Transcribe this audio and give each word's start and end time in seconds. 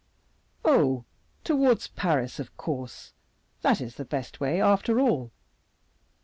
Oh! 0.65 1.05
towards 1.43 1.89
Paris, 1.89 2.39
of 2.39 2.57
course; 2.57 3.13
that 3.61 3.79
is 3.79 3.97
the 3.97 4.03
best 4.03 4.39
way, 4.39 4.59
after 4.59 4.99
all. 4.99 5.29